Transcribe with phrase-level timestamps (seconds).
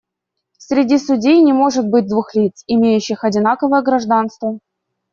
[0.57, 4.57] Среди судей не может быть двух лиц, имеющих одинаковое гражданство.